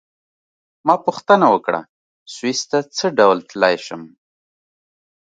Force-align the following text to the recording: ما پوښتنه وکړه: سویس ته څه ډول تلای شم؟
ما 0.85 0.95
پوښتنه 1.05 1.45
وکړه: 1.53 1.81
سویس 2.35 2.61
ته 2.71 2.79
څه 2.97 3.05
ډول 3.19 3.37
تلای 3.49 3.75
شم؟ 3.85 4.01